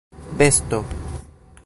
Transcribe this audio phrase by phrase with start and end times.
[0.39, 0.81] besto